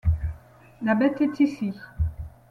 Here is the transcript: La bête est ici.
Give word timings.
La 0.81 0.95
bête 0.95 1.21
est 1.21 1.39
ici. 1.41 1.73